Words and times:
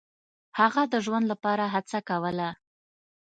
هغه 0.59 0.81
د 0.93 0.95
ژوند 1.05 1.25
لپاره 1.31 1.63
هڅه 1.73 1.99
کوله. 2.09 2.49